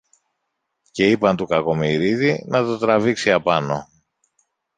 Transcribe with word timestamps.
και 0.91 1.09
είπαν 1.09 1.35
του 1.35 1.45
Κακομοιρίδη 1.45 2.43
να 2.47 2.63
το 2.63 2.77
τραβήξει 2.77 3.31
απάνω 3.31 3.87